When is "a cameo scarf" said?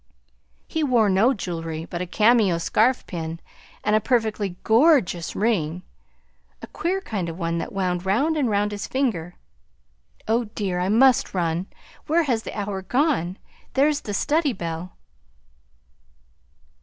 2.01-3.05